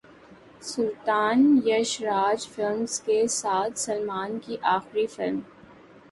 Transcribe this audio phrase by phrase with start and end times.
[0.61, 5.39] سلطان Yash Raj films کے ساتھ سلمان کی اخری فلم